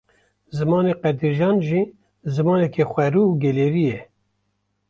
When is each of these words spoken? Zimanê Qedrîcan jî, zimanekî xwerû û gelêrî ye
Zimanê 0.57 0.93
Qedrîcan 1.01 1.57
jî, 1.67 1.81
zimanekî 2.35 2.83
xwerû 2.91 3.21
û 3.29 3.33
gelêrî 3.43 3.83
ye 3.95 4.01